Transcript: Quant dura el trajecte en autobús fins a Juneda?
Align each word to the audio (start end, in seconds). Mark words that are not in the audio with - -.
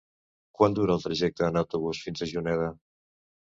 Quant 0.59 0.77
dura 0.79 0.95
el 0.95 1.03
trajecte 1.03 1.47
en 1.49 1.61
autobús 1.63 2.03
fins 2.09 2.27
a 2.29 2.33
Juneda? 2.35 2.75